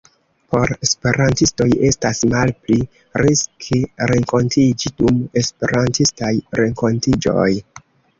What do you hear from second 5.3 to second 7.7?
Esperantistaj renkontiĝoj.